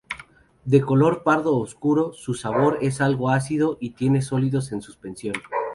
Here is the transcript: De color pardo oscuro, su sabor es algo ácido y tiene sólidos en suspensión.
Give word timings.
De 0.65 0.81
color 0.81 1.21
pardo 1.21 1.55
oscuro, 1.57 2.11
su 2.11 2.33
sabor 2.33 2.79
es 2.81 3.01
algo 3.01 3.29
ácido 3.29 3.77
y 3.79 3.91
tiene 3.91 4.23
sólidos 4.23 4.71
en 4.71 4.81
suspensión. 4.81 5.35